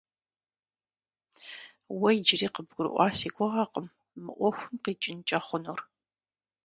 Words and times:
Уэ 1.99 2.09
иджыри 2.17 2.53
къыбгурыӀуа 2.53 3.07
си 3.17 3.29
гугъэкъым 3.35 3.87
мы 4.23 4.31
Ӏуэхум 4.37 4.75
къикӀынкӀэ 4.83 5.39
хъунур. 5.45 5.79